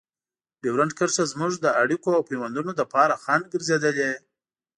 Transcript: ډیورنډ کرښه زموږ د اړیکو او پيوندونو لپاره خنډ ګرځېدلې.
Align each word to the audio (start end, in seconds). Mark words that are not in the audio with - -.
ډیورنډ 0.61 0.91
کرښه 0.99 1.23
زموږ 1.31 1.53
د 1.59 1.65
اړیکو 1.81 2.09
او 2.17 2.21
پيوندونو 2.29 2.71
لپاره 2.79 3.13
خنډ 3.23 3.43
ګرځېدلې. 3.53 4.11